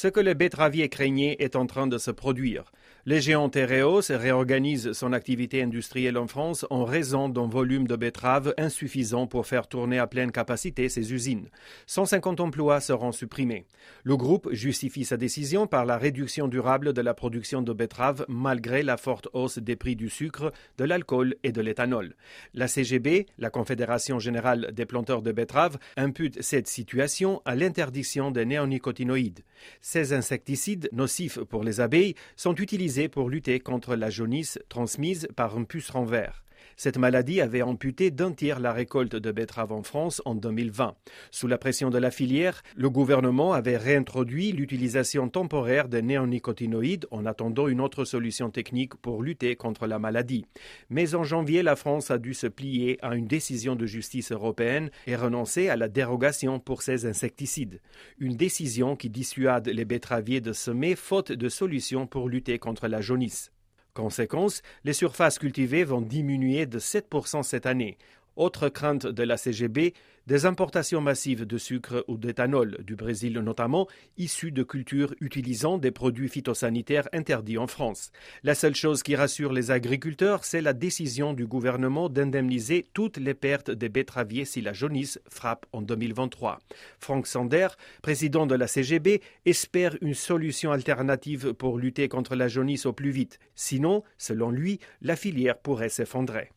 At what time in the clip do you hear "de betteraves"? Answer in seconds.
7.88-8.54, 17.62-18.24, 25.22-25.78, 39.16-39.72